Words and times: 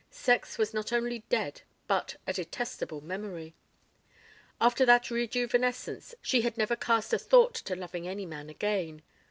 Sex 0.09 0.57
was 0.57 0.73
not 0.73 0.91
only 0.91 1.19
dead 1.29 1.61
but 1.85 2.15
a 2.25 2.33
detestable 2.33 3.01
memory. 3.01 3.53
After 4.59 4.83
that 4.83 5.11
rejuvenescence 5.11 6.15
she 6.23 6.41
had 6.41 6.57
never 6.57 6.75
cast 6.75 7.13
a 7.13 7.19
thought 7.19 7.53
to 7.53 7.75
loving 7.75 8.07
any 8.07 8.25
man 8.25 8.49
again. 8.49 9.03